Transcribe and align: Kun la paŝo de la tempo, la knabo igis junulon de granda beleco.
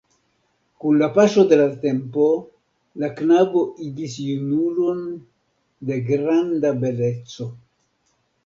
Kun 0.83 0.95
la 1.01 1.09
paŝo 1.17 1.41
de 1.51 1.59
la 1.59 1.67
tempo, 1.83 2.23
la 3.03 3.11
knabo 3.19 3.63
igis 3.89 4.17
junulon 4.31 5.07
de 5.91 6.01
granda 6.11 6.73
beleco. 6.83 7.51